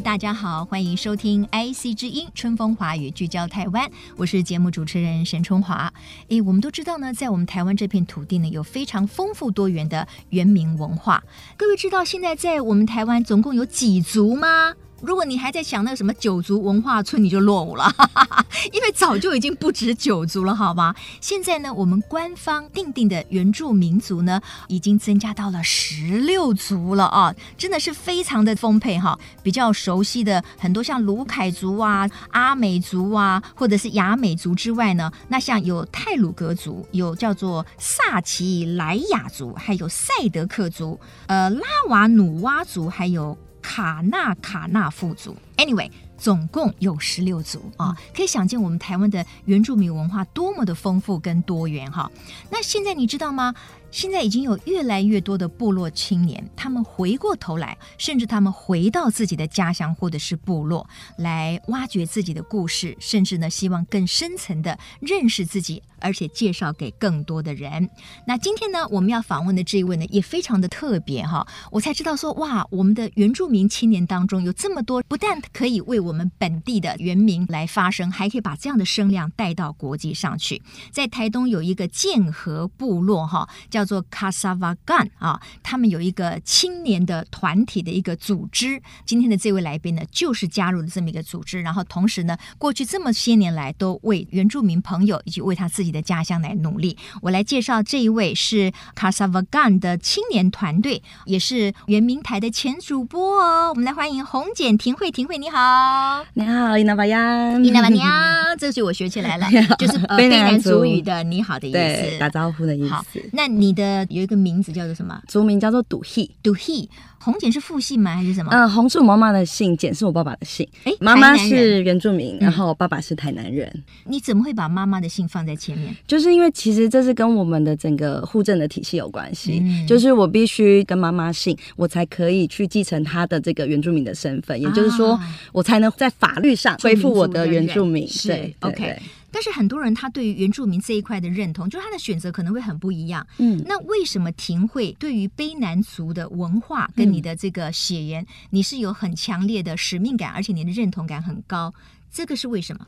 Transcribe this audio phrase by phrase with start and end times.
[0.00, 3.90] 大家好，欢迎收听 IC 之音春风华语，聚焦台湾。
[4.16, 5.92] 我是节目主持人沈春华。
[6.28, 11.22] 诶，我们都知道呢，在我们台湾这片土地呢，有非常丰富多元的原民文化。
[11.56, 14.74] 各位知道现在在我们台湾总共有几族吗？
[15.00, 17.90] 如果你还在想那个什么九族文化村，你就落伍了，
[18.72, 20.94] 因为早就已经不止九族了，好吗？
[21.20, 29.18] 现在呢，我们官方定定的原住民族呢，已经增加到了十六族了啊，真的是非常的丰沛哈。
[29.42, 43.36] 比较熟悉的很多像卢凯族啊、阿美族啊，或者是雅美族之外呢，那像有泰鲁格族，有叫做萨奇莱雅族，还有赛德克族，呃，拉瓦努哇族，还有。
[43.60, 52.10] 卡纳卡纳富族，Anyway，总共有十六族啊，可以想见我们台湾的原住民文化多么的丰富跟多元哈。
[52.50, 53.54] 那现在你知道吗？
[53.90, 67.90] 现在已经有越来越多的部落青年，他们回过头来，甚至他们回到自己的家乡或者是部落，来挖掘自己的故事，甚至呢，希望更深层的认识自己，而且介绍给更多的人。
[68.26, 80.62] 那今天呢，我们要访问的这一位呢，也非常的特别哈，我才知道说，哇，我们的原住民青年当中有这么多，不但可以为我们本地的原民来发声，还可以把这样的声量带到国际上去。
[80.92, 83.80] 在台东有一个剑河部落哈，叫。
[83.80, 88.82] 叫做卡萨瓦干啊，他们有一个青年的团体的一个组织。
[89.06, 96.98] 今天的这位来宾呢，就是加入了这么一个组织，然后同时呢，过去这么些年来都为原住民朋友以及为他自己的家乡来努力。
[97.22, 103.70] 我来介绍这一位是卡萨瓦干的青年团队，也是原民台的前主播哦。
[103.70, 109.46] 我们来欢迎红简婷慧，婷慧你好，你好，伊娜巴呀，伊娜巴尼亚，这句我学起来了，
[109.78, 112.88] 就是卑南族语的“你好”的意思，打招呼的意思。
[112.90, 113.70] 好，那你。
[113.70, 115.22] 你的有一个名字叫做什么？
[115.28, 116.90] 族名叫做杜希，杜希。
[117.22, 118.16] 红简是父姓吗？
[118.16, 118.50] 还是什么？
[118.50, 120.68] 嗯，红是我妈妈的姓，简是我爸爸的姓。
[120.82, 123.70] 哎，妈妈是原住民，然后爸爸是台南人。
[123.72, 123.82] 嗯。
[124.06, 125.79] 你怎么会把妈妈的姓放在前面？
[126.06, 129.60] 就是因为其实这是跟我们的整个户政的体系有关系。
[129.62, 135.18] 嗯，就是我必须跟妈妈姓，我才可以去继承她的这个原住民的身份，也就是说，
[135.52, 138.06] 我才能在法律上恢复我的原住民。
[138.08, 138.98] 是对，OK。
[139.32, 143.24] 但是很多人他对于原住民这一块的认同，就是他的选择可能会很不一样。
[143.38, 151.72] 嗯，那为什么庭会对于卑南族的文化跟你的这个血缘，嗯、你是有很强烈的使命感，而且你的认同感很高？
[152.12, 152.84] 这个是为什么？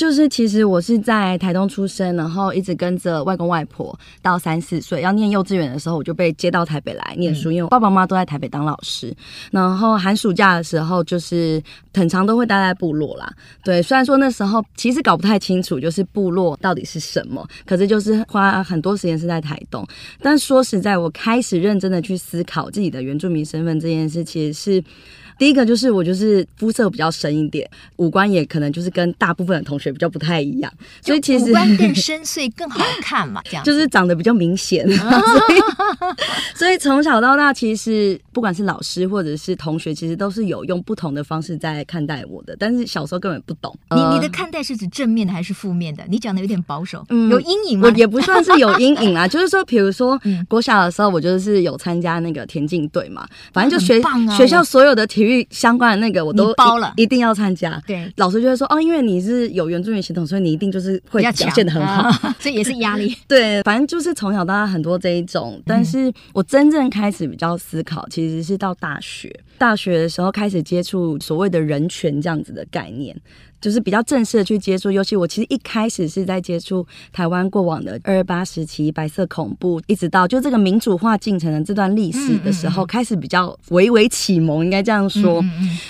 [0.00, 9.14] 就是其实我是在台东出生，然后一直跟着外公外婆到三四岁要念幼稚园的时候，我就被接到台北来念书，嗯、因为我爸爸妈妈都在台北当老师。
[9.50, 11.62] 然后寒暑假的时候，就是
[11.92, 13.30] 很长都会待在部落啦。
[13.62, 19.86] 对，虽然说那时候其实搞不太清楚，就是部落到底是什么，可是就是花很多时间是在台东。
[20.22, 24.82] 但说实在，我开始认真的去思考自己的原住民身份这件事，其实是。
[25.40, 30.70] 第一个就是我就是肤色比较深一点，五官也可能就是跟大部分的同学比较不太一样，
[31.00, 34.86] 所以其实五官更深邃更好看嘛，这样就是长得比较明显，
[36.54, 43.74] 所以从小到大其实不管是老师或者是同学，其实都是有用不同的方式在看待我的，但是小时候根本不懂。
[43.96, 46.04] 你你的看待是指正面的还是负面的？
[46.10, 47.88] 你讲的有点保守，嗯，有阴影吗？
[47.88, 54.02] 我也不算是有阴影啊， 就是说，比如说国小的时候，我就是有参加那个田径队嘛，反正就学
[54.36, 55.29] 学校所有的体育。
[55.50, 57.82] 相关的那个我都包了，一定要参加。
[57.86, 63.16] 对，老师就会说哦，因为你是有原住民血统，所以你一定就是会表现的很好， 所以也是压力。
[63.28, 73.16] 对，反正就是从小到大很多这一种，但是我真正开始比较思考，其实是到大学，大学的时候开始接触所谓的人权这样子的概念。
[73.60, 85.44] 就是比较正式的去接触，尤其我其实一开始是在接触台湾过往的二二八时期白色恐怖，一直到就这个民主化进程的这段历史的时候，开始比较微微启蒙，应该这样说。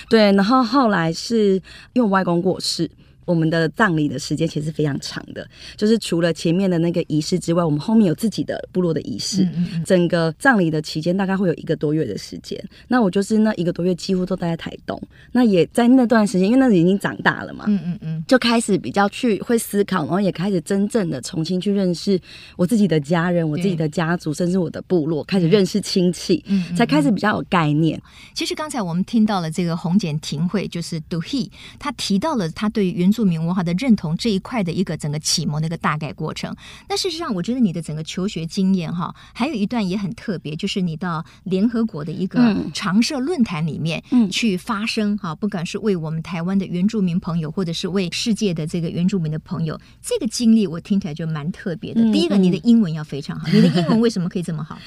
[0.09, 1.55] 对，然后后来是
[1.93, 2.91] 因为我外公过世。
[3.31, 5.47] 我们的葬礼的时间其实是非常长的，
[5.77, 9.45] 就是除了前面的那个仪式之外，我们后面有自己的部落的仪式。
[9.45, 12.63] 嗯嗯，整个葬礼的期间大概会有一个多月的时间。
[12.89, 15.01] 那我就是那一个多月几乎都待在台东。
[15.33, 22.21] 那也在那段时间，因为那时已经长大了嘛，嗯嗯嗯，就开始比较去会思考，然后也开始真正的重新去认识
[22.57, 28.01] 我自己的家人、我自己的家族，甚至我的部落，开始认识亲戚，嗯，才开始比较有概念。
[28.35, 36.55] 其实刚才我们听到了这个红简庭会，就是 Do He，他提到了他对原住民文化的认同这一块的一个整个启蒙的一个大概过程。
[36.89, 52.03] 那事实上，我觉得你的整个求学经验哈，还有一段也很特别，就是你到联合国的一个常设论坛里面去发声哈，不管是为我们台湾的原住民朋友，或者是为世界的这个原住民的朋友，这个经历我听起来就蛮特别的。
[52.13, 54.79] 第一个，你的英文要非常好，你的英文为什么可以这么好？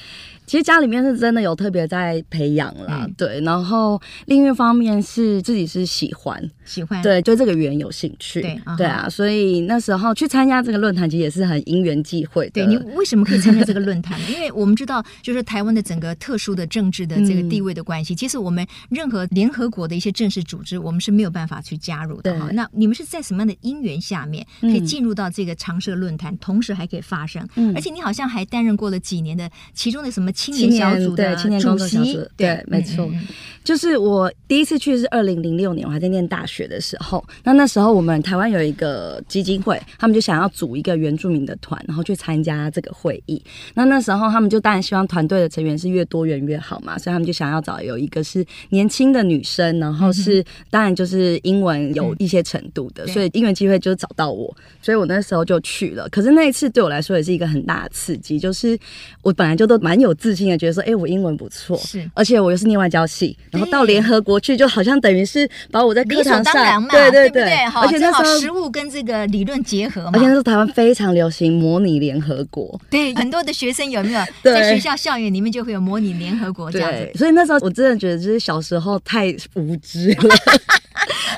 [0.46, 3.40] 其实家里面是真的有特别在培养啦，嗯、对。
[3.40, 9.08] 然后另一方面是自己是喜欢，喜欢，对，对这个语言有兴趣，对，对啊。
[9.08, 12.52] 所以那时候去参加这个论坛，其实也是很因缘际会的。
[12.52, 14.20] 对，你为什么可以参加这个论坛？
[14.30, 22.50] 因为我们知道，就是台湾的整个特殊的政治的这个地位的关系，嗯、其实我们任何联合国的一些正式组织，我们是没有办法去加入的哈。
[22.52, 27.46] 那你们是在什么样的因缘下面可以进入到这个常设论坛，嗯、同时还可以发声？
[27.54, 30.33] 嗯，而且你好像还担任过了几年的其中的什么？
[30.34, 33.08] 青年小组的青年工作小组，对，没错，
[33.64, 37.24] 就是我第一次去是二零零六年，我还在念大学的时候。
[37.42, 43.42] 那那时候我们台湾有一个基金会，他们就想要组一个原住民的团，然后去参加这个会议。
[43.74, 56.06] 那那时候他们就当然希望团队的成员是越多元越好嘛，所以他们就想要找有一个是年轻的女生，然后是、嗯、当然就是英文有一些程度的，嗯、所以因缘机会就找到我，所以我那时候就去了。
[56.10, 58.78] 可是那一次对我来说也是一个很大的刺激，就是
[59.22, 74.20] 我本来就都蛮有自信的，觉得说，哎、欸，我英文不错，是，而且我又是念外交系，然后到联合国去，就好像等于是把我在课堂上，对对对，而且那时候实物跟这个理论结合嘛，而且那时候台湾非常流行模拟联合国，对，很多的学生有没有？
[74.42, 80.34] 在学校校园里面就会有模拟联合国这样子，所以那时候我真的觉得就是小时候太无知了。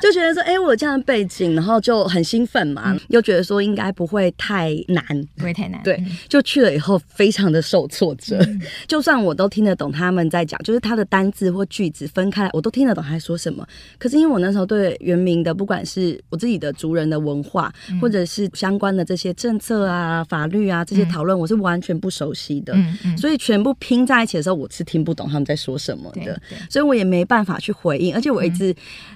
[0.00, 5.02] 就觉得说，哎、欸，我有这样的背景，然后就很兴奋嘛，嗯、又觉得说应该不会太难，
[5.36, 5.82] 不会太难。
[5.82, 8.36] 对，就去了以后，非常的受挫折。
[8.40, 13.66] 嗯、 就算我都听得懂他们在讲，就是他的单字或句子分开来，我都听得懂他在说什么。
[13.98, 22.74] 可是因为我那时候对原民的，不管是我自己的族人的文化，嗯、或者是相关的这些政策啊、法律啊这些讨论，我是完全不熟悉的。
[23.16, 26.40] 所以全部拼在一起的时候，我是听不懂他们在说什么的。
[26.70, 28.74] 所以我也没办法去回应，而且我一直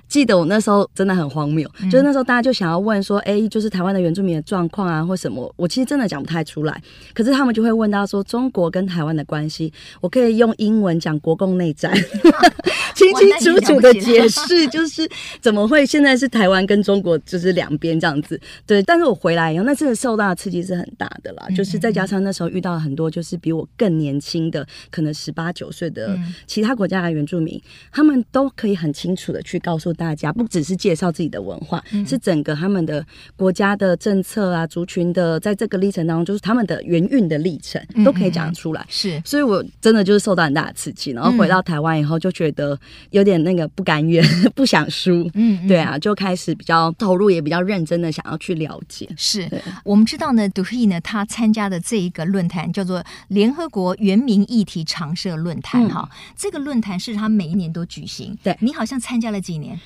[0.09, 0.81] 记得我那时候。
[0.95, 6.83] 真的很荒谬，就是那时候大家就想要问说，哎、欸，就是台湾的原住民的状况啊，或什么，我其实真的讲不太出来。
[7.15, 11.91] 可是他们就会问到说，中国跟台湾的关系，我可以用英文讲国共内战，
[12.95, 15.09] 清清楚楚的解释， 就是
[15.41, 18.41] 怎么会现在是台湾跟中国就是两边这样子。
[18.67, 26.19] 对，但是我回来以后，那真的受到的刺激是很大的啦，就是再加上那时候遇到了很多就是比我更年轻的，可能十八九岁的
[26.49, 27.63] 其他国家的原住民，
[27.93, 30.81] 他们都可以很清楚的去告诉大家，不只是。
[30.81, 33.05] 介绍自己的文化，嗯、是整个他们的
[33.37, 38.83] 国家的政策啊，族群的在这个历程当中，就是他们的原运的历程，都可以讲出来。
[38.89, 42.70] 是、嗯，所以我真的就是受到很大的刺激，然后回到台湾以后，就觉得
[43.11, 45.31] 有点那个不甘愿，嗯、 不想输。
[45.35, 49.09] 嗯，对啊，就开始比较投入，也比较认真的想要去了解。
[49.17, 49.49] 是
[49.85, 55.89] 我们知道呢，Duhi 呢，他参加的这一个论坛叫做联合国原民议题常设论坛。
[55.89, 58.37] 哈、嗯，这个论坛是他每一年都举行。
[58.43, 59.79] 对，你好像参加了几年？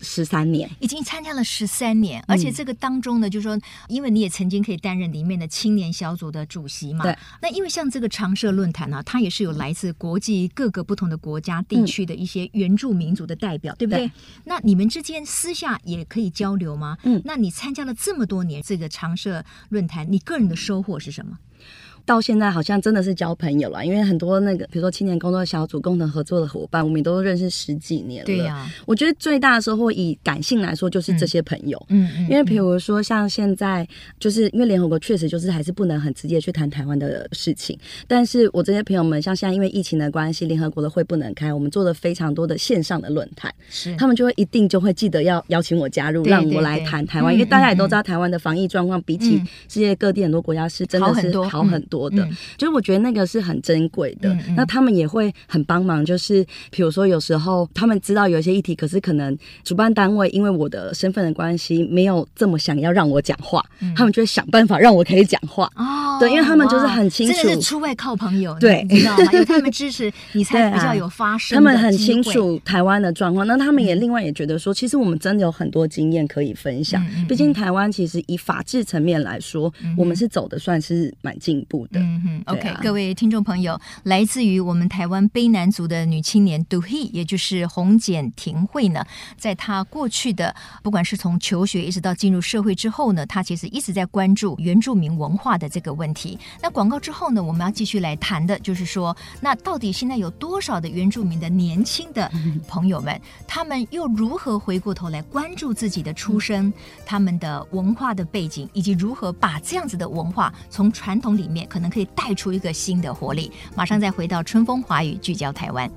[0.00, 3.58] 十三年，已经参加了十三年，而且这个当中呢，就是说，
[3.88, 7.04] 因为你也曾经可以担任里面的青年小组的主席嘛。
[7.04, 7.16] 对。
[7.42, 14.06] 那因为像这个常设论坛呢，它也是有来自国际各个不同的国家地区的一些原住民族的代表，嗯、对不对？
[14.06, 14.12] 对。
[14.44, 16.96] 那你们之间私下也可以交流吗？
[17.02, 17.20] 嗯。
[17.24, 21.38] 那你参加了这么多年这个常设论坛，你个人的收获是什么？
[22.10, 28.26] 到现在好像真的是交朋友了，因为很多那个，比如说青年工作小组、共同合作的伙伴，我们都认识十几年了。
[28.26, 31.80] 对呀、啊，我觉得最大的收获以感性来说，就是这些朋友。
[31.88, 32.22] 嗯嗯。
[32.28, 33.86] 因为比如说像现在，
[34.18, 49.38] 就是因为联合国确实就是还是不能很直接去谈台湾的事情，但是我这些朋友们，像现在因为疫情的关系，联合国的会不能开，我们做了非常多的线上的论坛，是他们就会一定就会记得要邀请我加入，让我来谈台湾，因为大家也都知道台湾的防疫状况比起
[49.68, 51.99] 世界各地很多国家是真的是好很多。
[52.00, 54.32] 多的，嗯、就是我觉得那个是很珍贵的。
[54.32, 65.70] 嗯嗯、那他们也会很帮忙，就是比如说有时候他们知道有一些议题，可是可能主办单位因为我的身份的关系，没有这么想要让我讲话，嗯、他们就会想办法让我可以讲话。
[65.76, 69.32] 哦，对，因为他们就是很清楚，真的是出外靠朋友，对，你知道吗？
[69.32, 71.58] 有他们支持，你才 比较有发声、啊。
[71.58, 77.04] 他们很清楚台湾的状况，那他们也另外也觉得说，其实我们真的有很多经验可以分享。
[77.28, 82.00] 毕竟台湾其实以法治层面来说，嗯、我们是走的算是蛮进步的。
[82.00, 89.04] 嗯哼、啊、OK，各位听众朋友，来自于我们台湾卑南族的女青年 Duhi，也就是洪简婷慧呢，
[89.36, 96.38] 在她过去的不管是从求学一直到进入社会之后呢，她其实一直在关注原住民文化的这个问题。
[96.62, 102.30] 那广告之后呢，我们要继续来谈的就是说，那到底现在有多少的原住民的年轻的
[102.66, 106.72] 朋友们，他们又如何回过头来关注自己的出生、
[107.04, 113.50] 他们的文化的背景，以及如何把这样子的文化从传统里面可能可以带出一个新的活力？
[113.74, 115.88] 马上再回到春风华语，聚焦台湾。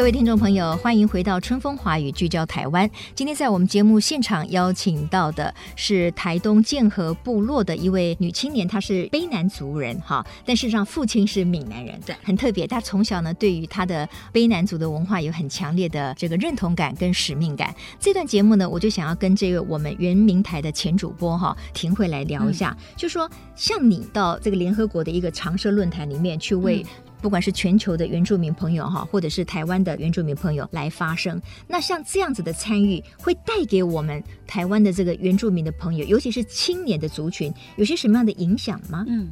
[0.00, 2.90] 各位听众朋友，欢迎回到春风华语，聚焦台湾。
[3.14, 12.66] 今天在我们节目现场邀请到的是台东建和部落的一位女青年，她是卑南族人哈，但事实上父亲是闽南人，对，很特别。
[12.66, 17.74] 她从小呢，对于她的卑南族的文化有很强烈的这个认同感跟使命感。
[18.00, 27.09] 这段节目呢，我就想要跟这位我们原民台的前主播哈婷慧来聊一下，嗯、就说像你到这个联合国的一个常设论坛里面去为、嗯。
[27.20, 39.04] 不管是全球的原住民朋友哈，或者是台湾的原住民朋友来发声，那像这样子的参与，会带给我们台湾的这个原住民的朋友，尤其是青年的族群，有些什么样的影响吗？
[39.08, 39.28] 嗯。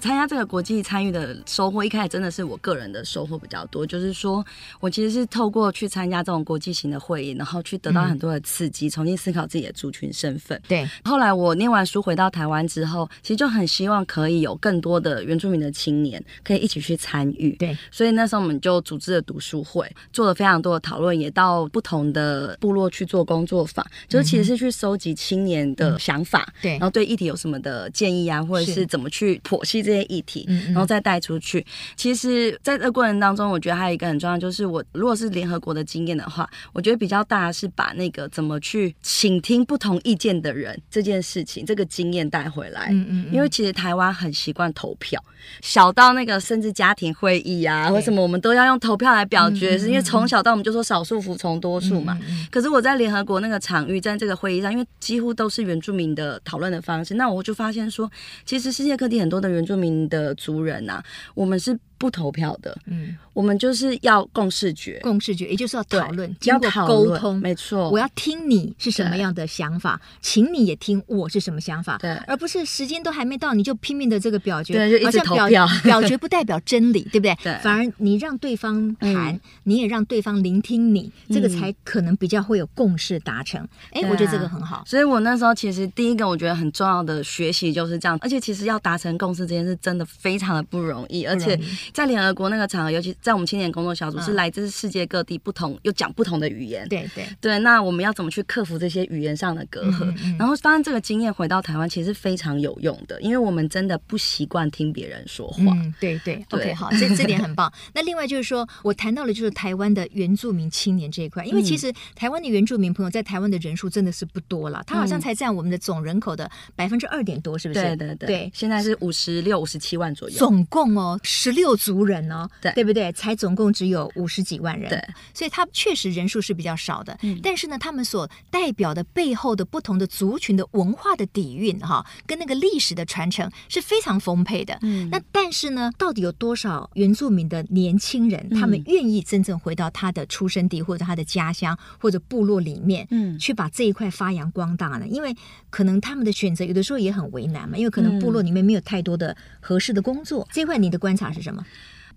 [0.00, 3.86] 参加这个国际参与的收获，一开始真的是我个人的收获比较多。
[3.86, 4.44] 就是说
[4.80, 10.60] 我其实是透过去参加这种国际型的会议，然后去得到很多的刺激，嗯、重新思考自己的族群身份。
[10.68, 10.88] 对。
[11.04, 17.56] 后来我念完书回到台湾之后，其实就很希望可以有更多的原住民的青年可以一起去参与。
[17.58, 17.76] 对。
[17.90, 26.42] 所以那时候我们就组织了读书会，做了非常多的讨论，也到不同的部落去做工作坊，就是其实是去收集青年的想法。
[26.48, 26.70] 嗯、对。
[26.72, 31.64] 然后对议题有什么的建议啊，或者是怎么去剖析这些议题，然后再带出去。
[31.96, 42.88] 其实，在这个过程当中，我觉得还有一个很重要，就是我如果是联合国的经验的话，我觉得比较大的是把那个怎么去倾听不同意见的人这件事情，这个经验带回来。
[42.90, 43.26] 嗯嗯。
[43.32, 45.22] 因为其实台湾很习惯投票，
[45.62, 52.18] 小到那个甚至家庭会议啊，或什么，我们都要用投票来表决，是因为从小到我们就说少数服从多数嘛。
[52.50, 58.10] 可是我在联合国那个场域，在这个会议上，因为几乎都是原住民的讨论的方式，那我就发现说，
[58.44, 60.34] 其实世界各地很多的原住民的。
[60.38, 61.02] 族人呐、
[61.34, 61.78] 我们是。
[61.98, 67.90] 不投票的，嗯，我们就是要共识决，共识决，也就是要讨论，经过沟通，没错。
[67.90, 75.66] 我要听你是什么样的想法，请你也听我是什么想法，对，而不是时间都还没到你就拼命的这个表决，对，就一直投票。
[75.82, 77.36] 表决不代表真理， 对不对？
[77.42, 83.60] 对，反而你让对方谈，你也让对方聆听你，这个才可能比较会有共识达成。
[83.90, 84.84] 哎，我觉得这个很好。
[84.86, 91.58] 所以我那时候其实第一个我觉得很重要的学习就是这样，而且其实要达成共识这件事真的非常的不容易，而且。
[91.92, 96.88] 在联合国那个场合，尤其在我们青年工作小组，是来自世界各地不同又讲不同的语言。
[96.88, 100.04] 对对对，那我们要怎么去克服这些语言上的隔阂？
[100.04, 105.62] 嗯嗯、然后当然这个经验回到台湾其实是非常有用的，因为我们真的不习惯听别人说话。
[105.76, 107.72] 嗯、对对，对，OK，好，这这点很棒。
[107.94, 117.80] 那另外就是说，我谈到了就是台湾的原住民青年这一块，因为其实台湾的原住民朋友在台湾的人数真的是不多了，他好像才占我们的总人口的百分之二点多，是不是？
[117.80, 122.18] 对对对，对现在是五十六、五十七万左右，总共哦，十六族人。
[122.30, 123.10] 哦，对，对不对？
[123.12, 127.16] 才总共只有五十几万人，对，所以他确实人数是比较少的。
[127.22, 134.76] 嗯，但是呢，他们所代表的背后的不同的族群的文化的底蕴，哈，跟那个历史的传承是非常丰沛的。
[134.82, 145.06] 嗯，那但是呢，到底有多少原住民的年轻人，他们愿意真正回到他的出生地或者他的家乡或者部落里面，嗯，去把这一块发扬光大呢？
[145.06, 145.34] 因为
[145.70, 150.46] 可能他们的选择有的时候也很为难嘛，因为可能部落里面没有太多的合适的工作。
[150.52, 151.64] 这块你的观察是什么？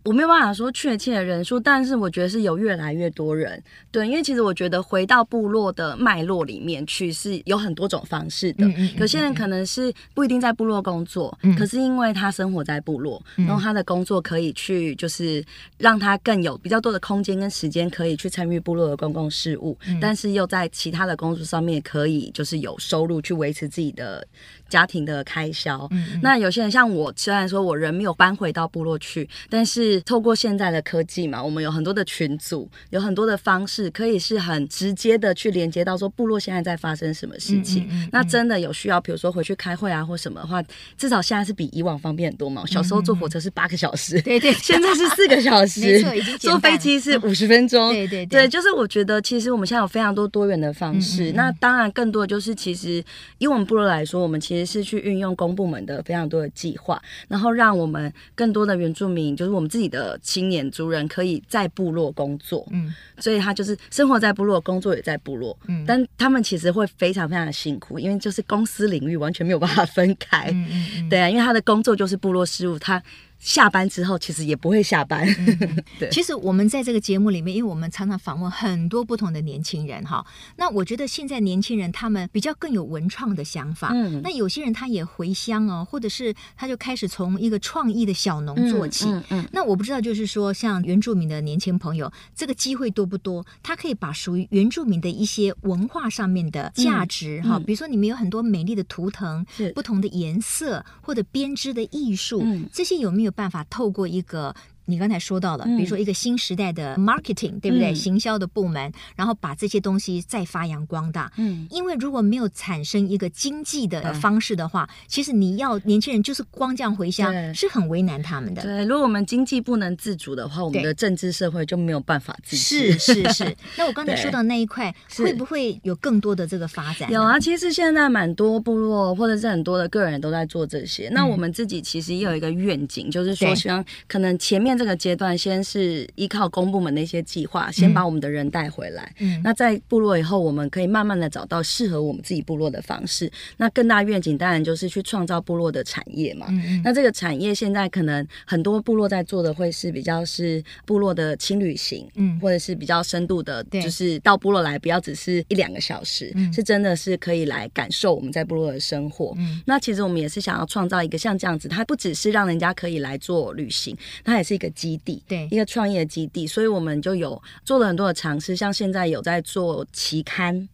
[0.04, 3.62] 我没有办法说确切的人数，但是我觉得是有越来越多人。
[3.92, 8.68] 对，因为其实我觉得回到部落的脉络里面去是有很多种方式的。
[8.98, 15.46] 有些人可能是不一定在部落工作，嗯、可是因为他生活在部落，嗯、然后他的工作可以去就是
[15.78, 24.26] 让他更有比较多的空间跟时间可以去参与部落的公共事务，嗯、但是又在其他的工作上面可以就是有收入去维持自己的。
[24.72, 37.84] 家庭的开销，嗯嗯，那有些人像我，虽然说我人没有搬回到部落去，但是透过现在的科技嘛，我们有很多的群组，有很多的方式，可以是很直接的去连接到说部落现在在发生什么事情。
[37.84, 40.64] 嗯嗯嗯嗯，那真的有需要，比如说回去开会啊或什么的话，
[40.98, 42.66] 至少现在是比以往方便很多嘛。
[42.66, 46.02] 小时候坐火车是八个小时，对对，现在是四个小时，
[46.40, 51.34] 坐飞机是五十分钟，对对对，对，就是我觉得其实我们现在有非常多多元的方式。
[51.34, 53.04] 那当然更多的就是其实
[53.40, 54.61] 以我们部落来说，我们其实。
[54.66, 62.68] 是去运用公部门的非常多的计划，然后让我们更多的原住民，就是我们自己的青年族人，可以在部落工作。
[62.72, 65.58] 嗯，所以他就是生活在部落，工作也在部落。
[65.68, 70.50] 嗯，但他们其实会非常非常的辛苦，因为就是公司领域完全没有办法分开。
[70.52, 73.02] 嗯嗯嗯，对啊，因为他的工作就是部落事务，他。
[73.42, 75.28] 下班之后其实也不会下班。
[75.28, 75.84] 嗯。
[76.00, 80.24] 对，其实我们在这个节目里面，因为我们常常访问很多不同的年轻人哈。
[80.58, 83.90] 那我觉得现在年轻人他们比较更有文创的想法。
[83.94, 84.22] 嗯。
[84.24, 89.10] 那有些人他也回乡哦，或者是他就开始从一个创意的小农做起。
[89.10, 89.24] 嗯。
[89.32, 93.44] 嗯，那我不知道，就是说像原住民的年轻朋友，这个机会多不多？
[93.64, 103.31] 他可以把属于原住民的一些文化上面的价值哈，比如说你们有很多美丽的图腾，是不同的颜色或者编织的艺术，嗯、这些有没有？
[103.32, 104.56] 办法透过一个。
[104.86, 107.94] 你刚才说到了，比如说一个新时代的 marketing，、嗯、对不对？
[107.94, 111.32] 行销的部门，然后把这些东西再发扬光大。
[111.38, 118.62] 嗯，因为如果没有产生一个经济的方式的话，嗯、其实你要年轻人就是光这样回乡，是很为难他们的。
[118.64, 122.62] 对，如果我们经济不能自主的话，我们的政治社会就没有办法自主。
[122.64, 123.56] 是是是。
[123.78, 127.10] 那我刚才说到那一块，会不会有更多的这个发展？
[127.12, 131.08] 有啊，其实现在蛮多部落或者是很多的个人都在做这些。
[131.10, 134.71] 嗯、那我们自己其实也有一个愿景，就是说希望可能前面。
[134.78, 139.14] 这个阶段先是依靠公部门的一些计划，先把我们的人带回来。
[139.20, 143.32] 嗯，那在部落以后，我们可以慢慢的找到适合我们自己部落的方式。
[143.58, 146.48] 那更大愿景当然就是去创造部落的产业嘛。
[146.50, 146.82] 嗯嗯。
[146.84, 159.34] 那这个产业现在可能很多部落在做的会是比较是部落的轻旅行，嗯，或者是比较深度的，就是到部落来不要只是一两个小时，嗯，是真的是可以来感受我们在部落的生活。
[159.38, 164.72] 嗯，那其实我们也是想要创造一个像这样子，它不只是让人家可以来做旅行，它也是一个。
[164.74, 170.68] 基地，对，一个创业基地，所以我们就有做了很多的尝试，像现在有在做期刊，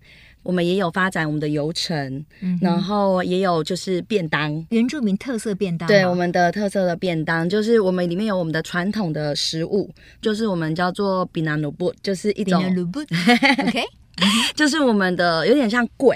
[0.43, 9.89] 我们也有发展我们的游程，嗯，然后也有就是便当，原住民特色便当，对，我们的特色的便当，就是我们里面有我们的传统的食物，
[10.21, 13.83] 就是我们叫做 Binanubu，就是一种 OK，
[14.55, 16.15] 就是我们的有点像粿。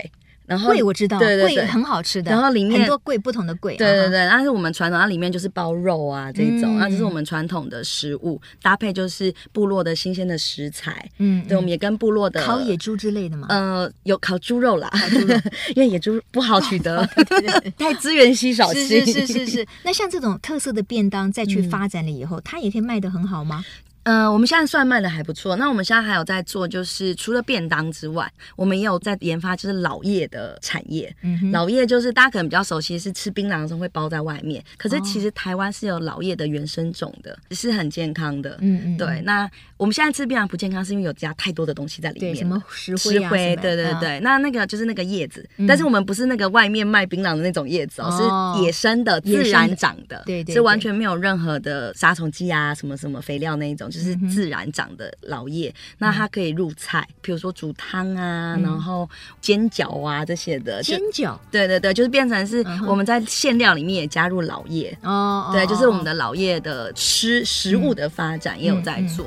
[0.51, 2.29] 然后粿我知道，对对对，很好吃的。
[2.29, 4.27] 然后里面很多桂不同的桂，对对对。
[4.29, 11.09] 但是我们传统，它里面就是包肉啊这种，那这是我们传统的食物，搭配就是部落的新鲜的食材。
[11.19, 13.47] 嗯，对，我们也跟部落的烤野猪之类的嘛。
[13.49, 14.91] 呃，有烤猪肉啦，
[15.73, 17.07] 因为野猪不好取得，
[17.79, 18.73] 太资源稀少。
[18.73, 19.67] 是是是是是。
[19.83, 23.63] 那像这种特色的便当再去发展了以后，它也可以卖得很好吗？
[24.03, 25.55] 嗯、呃，我们现在算卖的还不错。
[25.57, 31.15] 那我们现在还有在做，就是除了便当之外，我们也有在研发，就是老叶的产业。
[31.51, 34.63] 老叶就是大家可能比较熟悉，是吃槟榔的时候会包在外面。
[34.77, 38.57] 可是其实台湾是有老叶的原生种的，是很健康的。
[38.61, 39.21] 嗯嗯，对。
[39.21, 42.33] 那我们现在吃槟榔不健康，是因为有加太多的东西在里面。
[42.33, 43.21] 对，什么石灰、啊？
[43.21, 44.19] 石灰，对对对。
[44.21, 50.23] 那那个就是那个叶子，嗯、但是我们不是那个外面卖槟榔的那种叶子哦，哦是野生的、自然长的。
[50.25, 54.61] 对，对对，是完全没有任何的杀虫剂啊，什么什么肥料那一种，就是自然。
[54.71, 59.09] 长的老叶，那它可以入菜，比如说煮汤啊，然后
[59.41, 60.81] 煎饺啊这些的。
[60.81, 69.25] 煎饺，对对对，就是变成是我们在馅料里面也加入老叶哦，对，就是我们的老叶的吃食物的发展也有在做。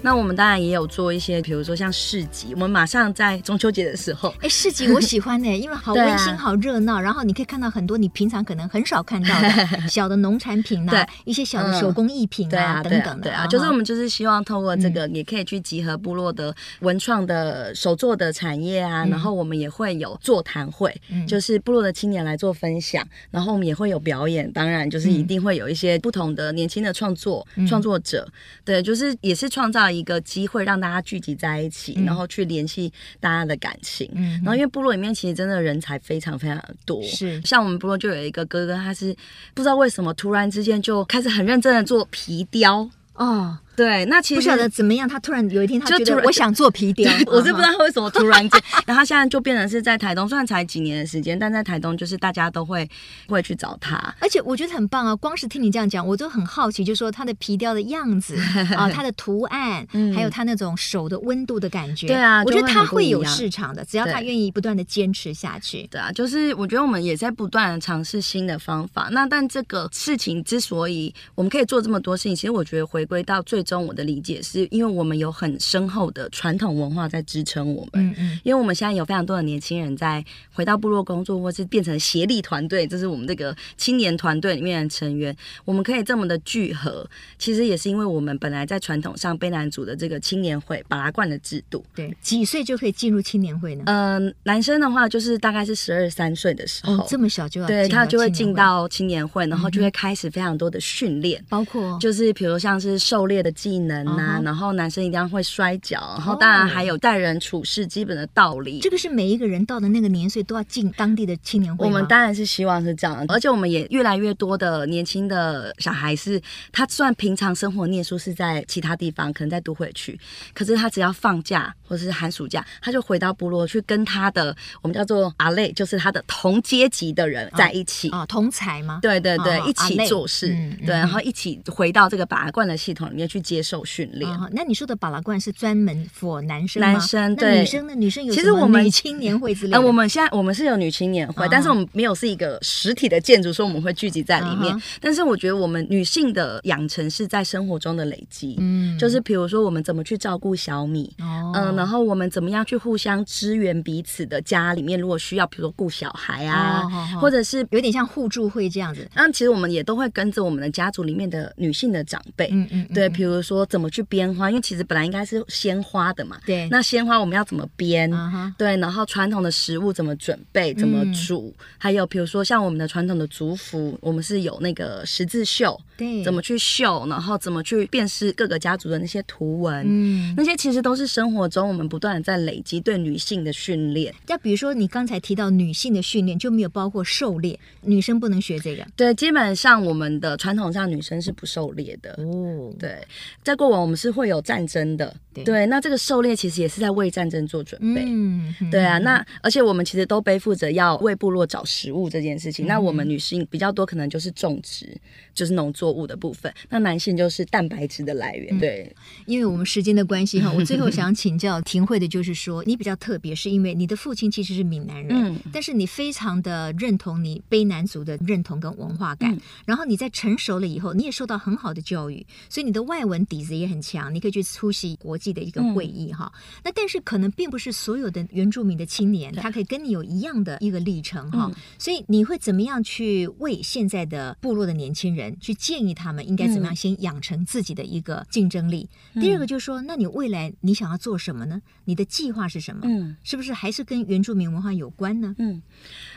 [0.00, 13.24] 那我们当然也有做一些，比如说像市集，我们马上在中秋节的时候，哎，市集我喜欢呢，因为好 温馨、好热闹，然后你可以看到很多你平常可能很少看到的 小的农产品呐，一些小的手工艺品啊等等的。
[13.24, 20.94] 对啊，就是我们就是希望透过这个，也可以去集合部落的文创的手作的产业啊，然后我们也会有座谈会，
[21.26, 28.26] 就是部落的青年来做分享，然后我们也会有表演，当然就是一定会有一些不同的年轻的创作创作者，
[28.64, 29.87] 对，就是也是创造。
[29.88, 34.10] 要一个机会让大家聚集在一起，嗯、然后去联系大家的感情。
[34.14, 39.16] 嗯，然后因为部落里面其实真的人才非常非常的多，是像我们部落就有一个哥哥，他是
[39.54, 43.58] 不知道为什么突然之间就开始很认真的做皮雕哦。
[43.78, 52.88] 对，那其实不晓得怎么样，他突然有一天他觉得我想做皮雕， 我是不知道他为什么突然间，然后他现在就变成是在台东，虽然才几年的时间，但在台东就是大家都会
[53.28, 55.14] 会去找他，而且我觉得很棒啊！
[55.14, 58.36] 光是听你这样讲，我都很好奇，就是说他的皮雕的样子
[58.76, 65.86] 啊，他的图案，还有他那种手的温度的感觉，对啊，我觉得他会有市场的，只要他愿意不断的坚持下去。
[65.88, 69.08] 对啊，就是我觉得我们也在不断的尝试新的方法。
[69.12, 74.48] 那但这个事情之所以我们可以做这么多事情，其实我觉得回归到最终我的理解是。
[74.48, 85.36] 是因为我们有很深厚的传统文化在支撑我们，嗯嗯，因为我们现在有非常多的年轻人在回到部落工作，或是变成协力团队，这是我们这个青年团队里面的成员。
[85.66, 91.84] 我们可以这么的聚合，其实也是因为我们本来在传统上卑南族的这个青年会巴拉冠的制度。
[91.94, 93.84] 对，几岁就可以进入青年会呢？
[93.86, 104.40] 嗯、呃，男生的话就是大概是十二三岁的时候，哦，这么小就要对他就会进到青年会，然后就会开始非常多的训练，包括就是比如像是狩猎的技能啊。
[104.44, 108.78] 然后男生一定要会摔跤，然后当然还有待人处事基本的道理。
[108.78, 111.84] 这个是每一个人到的那个年岁都要进当地的青年会。
[111.84, 116.40] 我们当然是希望是这样，而且我们也越来越多的年轻的小孩是，
[116.70, 120.18] 他虽然平常生活念书是在其他地方，可能在都会区，
[120.54, 129.00] 可是他只要放假或者是寒暑假，他就回到部落去跟他的我们叫做阿累，就是他的同阶级的人在一起啊，同才吗？
[129.02, 130.48] 对对对，一起做事，
[130.86, 134.30] 对，然后一起回到这个巴拉冠的系统里面去接受训练。
[134.52, 136.82] 那你说的巴拉罐是专门 for 男生？
[136.82, 137.94] 男生对，女生呢？
[137.94, 139.78] 女生有其实我们女青年会之类的。
[139.78, 144.78] 呃，我们现在我们是有女青年会，但是我们没有是一个实体的建筑，所以我们会聚集在里面。
[145.00, 156.82] 但是我觉得我们女性的养成是在生活中的累积，嗯，就是比如说我们怎么去照顾小米，嗯，然后我们怎么样去互相支援彼此的家里面，如果需要，比如说顾小孩啊，
[157.20, 159.08] 或者是有点像互助会这样子。
[159.14, 166.68] 那其实我们也都会跟着我们的家族里面的女性的长辈，嗯嗯，对，比如说怎么去编花，因为其实本来应该是鲜花的嘛，对。
[166.70, 168.54] 那鲜花我们要怎么编？Uh huh.
[168.56, 171.54] 对，然后传统的食物怎么准备、怎么煮？
[171.58, 177.06] 嗯、还有比如说像我们的传统的族服，我们是有那个十字绣，对，怎么去绣？
[177.08, 179.84] 然后怎么去辨识各个家族的那些图文？
[179.86, 184.14] 嗯，那些其实都是生活中我们不断的在累积对女性的训练。
[184.26, 188.86] 那比如说你刚才提到女性的训练，就没有包括狩猎，女生不能学这个？
[188.96, 192.12] 对，基本上我们的传统上女生是不狩猎的。
[192.18, 192.98] 哦，对，
[193.42, 195.14] 在过往我们是会有战争的。
[195.44, 198.02] 对，那这个狩猎其实也是在为战争做准备。
[198.04, 202.66] 嗯，对啊，那而且我们其实都背负着要为部落找食物这件事情。
[202.66, 204.96] 嗯、那我们女性比较多，可能就是种植，
[205.34, 206.52] 就是农作物的部分。
[206.68, 208.58] 那男性就是蛋白质的来源。
[208.58, 208.94] 对，
[209.26, 219.32] 因为我们时间的关系哈，我最后想请教庭慧的就是说，你比较特别，是因为你的父亲其实是闽南人，嗯、但是你非常的认同你卑南族的认同跟文化感。
[219.32, 225.27] 嗯、然后你在成熟了以后，你也受到很好的教育，所以你的外文底子也很强，你可以去出席国际。
[225.32, 238.88] 的一个会议哈，嗯、那但是可能并不是所有的原住民的青年，他可以跟你有一样的一个历程哈，嗯、所以你会怎么样去为现在的部落的年轻人去建议他们应该怎么样先养成自己的一个竞争力？
[239.14, 241.60] 嗯、第二个就是说，那你未来你想要做什么呢？
[241.84, 242.82] 你的计划是什么？
[242.84, 245.34] 嗯，是不是还是跟原住民文化有关呢？
[245.38, 245.62] 嗯，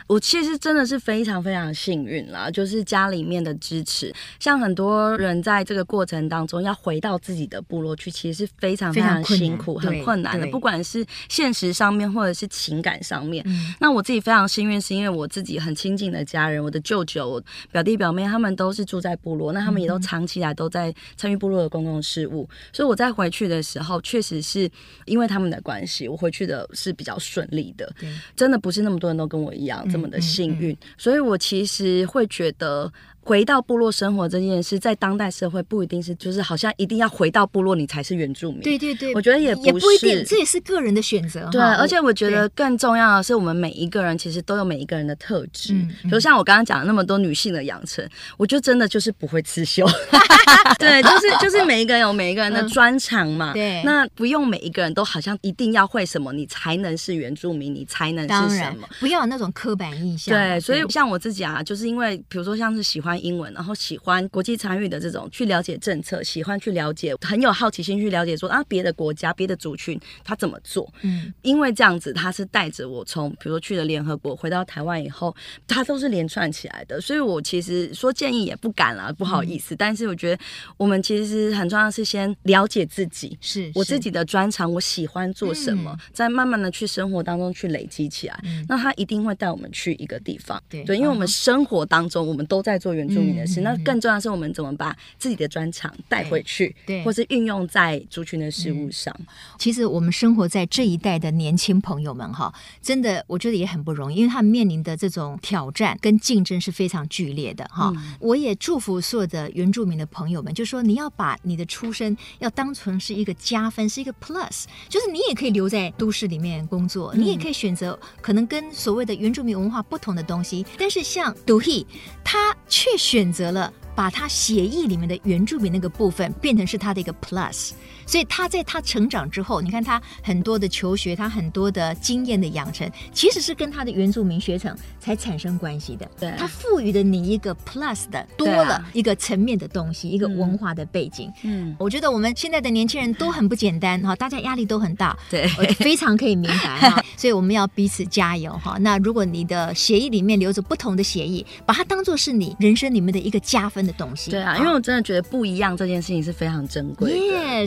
[0.06, 9.22] 我其实真的是非常非常幸运啦，就是家里面的支持，像很多人在这个过程当中要回到自己的部落去，其实是非常非常。
[9.32, 13.42] 辛苦，很困难的，不管是现实上面或者是情感上面。
[13.46, 22.48] 嗯、那我自己非常幸运，是因为我自己很亲近的家人，我的舅舅、我表弟、表妹，他们都是住在部落，那他们也都长期来都在参与部落的公共事务。
[22.72, 24.70] 所以我在回去的时候，确实是
[25.06, 27.90] 因为他们的关系，我回去的是比较顺利的。
[27.98, 32.92] 对真的不是那么多人都跟我一样这么的幸运，嗯嗯嗯、所以我其实会觉得。
[33.24, 38.60] 回到部落生活这件事，在当代社会不一定是，就是好像一定要回到部落你才是原住民。
[38.62, 41.48] 对对对，我觉得也不是，也不一定，这也是个人的选择。
[41.52, 45.72] 对，而且我觉得更重要的是，我们每一个人其实都有每一个人的特质。
[46.02, 48.04] 比如像我刚刚讲的那么多女性的养成，
[48.36, 49.86] 我觉得真的就是不会刺绣。
[50.80, 53.52] 对，就是就是每一个人有每一个人的专长嘛。
[53.52, 58.88] 对，那不用每一个人都好像一定要会什么，你才能是原住民，你才能是什么？
[58.98, 60.34] 不要有那种刻板印象。
[60.34, 63.11] 对，所以像我自己啊，就是因为比如说像是喜欢。
[63.12, 70.90] 欢英文，然后喜欢国际参与的这种去了解政策，喜欢去了解，很有好奇心去了解说啊别的国家、别的族群他怎么做。
[71.02, 75.34] 嗯，因为这样子他是带着我从比如说去了联合国回到台湾以后，
[75.68, 79.74] 他都是连串起来的，所以我其实说建议也不敢了，不好意思。
[79.74, 80.42] 嗯、但是我觉得
[80.78, 88.40] 我们其实很重要的是先了解自己，是，是我自己的专长，我喜欢做什么，再、嗯、慢慢的去生活当中去累积起来。
[88.44, 90.62] 嗯、那他一定会带我们去一个地方。
[90.70, 99.14] 对，对，因为我们生活当中我们都在做原住民的事，嗯、那更重要的是我们怎么把自己的专长带回去，对，或是运用在族群的事物上。
[99.18, 99.26] 嗯、
[99.58, 107.92] 其实我们生活在这一代的年轻朋友们哈，真的我觉得也很不容易，因为他们面临的这种挑战跟竞争是非常剧烈的哈。
[107.96, 121.86] 嗯、我也祝福所有的原住民的朋友们，就说你要把你的出身要当成是一个加分，是一个 plus，就是你也可以留在都市里面工作，嗯、你也可以选择可能跟所谓的原住民文化不同的东西，但是像独 e，
[122.22, 127.72] 他却选择了把他协议里面的原住民那个部分变成是他的一个 plus。
[128.06, 136.08] 所以他在他成长之后，你看他很多的求学，他很多的经验的养成，其实是跟他的原住民学成才产生关系的。
[136.18, 141.30] 对，他赋予了你一个 plus 的多了一个层面的东西，啊、一个文化的背景。
[141.42, 145.16] 嗯，我觉得我们现在的年轻人都很不简单哈，大家压力都很大。
[145.30, 147.02] 对，我非常可以明白哈。
[147.16, 148.76] 所以我们要彼此加油哈。
[148.80, 154.30] 那如果你的协议里面留着不同的协议，把它当做是你人生里面的一个加分的东西。
[154.30, 157.66] 对啊，因为我真的觉得不一样这件事情是非常珍贵的。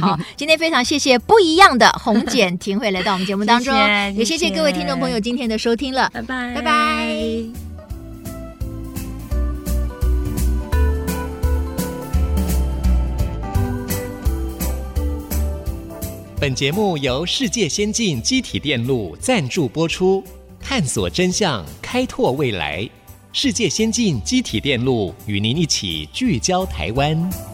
[0.00, 7.14] 好， 今天非常谢谢不一样的红简 婷会来到我们节目当中，谢谢也谢谢各位听众朋友今天的收听了，拜拜，拜拜。
[16.40, 20.22] 本节目由世界先进机体电路赞助播出，
[20.60, 22.86] 探索真相，开拓未来。
[23.32, 27.53] 世界先进机体电路与您一起聚焦台湾。